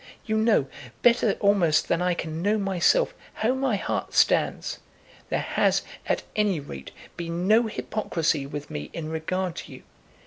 You 0.25 0.35
know, 0.35 0.67
better 1.03 1.33
almost 1.41 1.87
than 1.87 2.01
I 2.01 2.15
can 2.15 2.41
know 2.41 2.57
myself, 2.57 3.13
how 3.35 3.53
my 3.53 3.75
heart 3.75 4.15
stands. 4.15 4.79
There 5.29 5.37
has, 5.39 5.83
at 6.07 6.23
any 6.35 6.59
rate, 6.59 6.89
been 7.17 7.47
no 7.47 7.67
hypocrisy 7.67 8.47
with 8.47 8.71
me 8.71 8.89
in 8.93 9.09
regard 9.11 9.55
to 9.57 9.73
you. 9.73 9.83